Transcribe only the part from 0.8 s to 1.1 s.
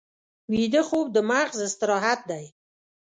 خوب